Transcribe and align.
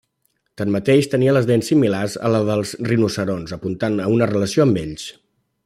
Tanmateix, 0.59 1.09
tenia 1.11 1.35
les 1.37 1.49
dents 1.49 1.69
similars 1.73 2.15
a 2.29 2.31
les 2.37 2.47
dels 2.47 2.73
rinoceronts, 2.93 3.55
apuntant 3.59 4.01
a 4.07 4.09
una 4.17 4.29
relació 4.33 4.67
amb 4.67 4.81
ells. 4.85 5.07